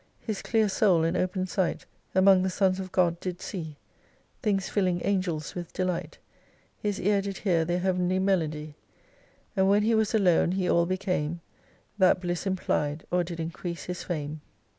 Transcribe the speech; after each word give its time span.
His 0.19 0.41
clear 0.41 0.67
soul 0.67 1.03
and 1.03 1.15
open 1.15 1.45
sight 1.45 1.85
Among 2.15 2.41
the 2.41 2.49
Sons 2.49 2.79
of 2.79 2.91
God 2.91 3.19
did 3.19 3.39
see 3.39 3.75
Things 4.41 4.67
filling 4.67 4.99
Angels 5.05 5.53
with 5.53 5.73
delight: 5.73 6.17
His 6.79 6.99
ear 6.99 7.21
did 7.21 7.37
hear 7.37 7.63
their 7.65 7.77
heavenly 7.77 8.17
melody, 8.17 8.73
And 9.55 9.69
when 9.69 9.83
he 9.83 9.93
was 9.93 10.15
alone 10.15 10.53
he 10.53 10.67
all 10.67 10.87
became 10.87 11.39
That 11.99 12.19
Bliss 12.19 12.47
implied, 12.47 13.05
or 13.11 13.23
did 13.23 13.39
increase 13.39 13.83
his 13.83 14.01
fame. 14.01 14.41